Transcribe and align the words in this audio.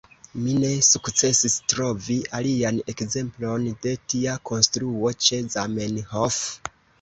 Mi 0.43 0.53
ne 0.61 0.69
sukcesis 0.85 1.57
trovi 1.73 2.17
alian 2.37 2.79
ekzemplon 2.93 3.67
de 3.85 3.93
tia 4.15 4.35
konstruo 4.51 5.13
ĉe 5.27 5.41
Zamenhof. 5.59 6.43